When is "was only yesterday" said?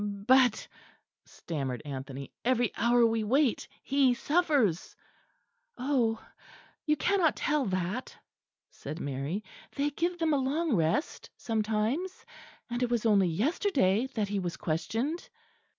12.89-14.07